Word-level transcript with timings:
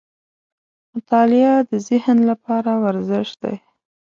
•مطالعه 0.93 1.55
د 1.69 1.71
ذهن 1.89 2.17
لپاره 2.29 2.71
ورزش 2.83 3.29
دی. 3.41 3.55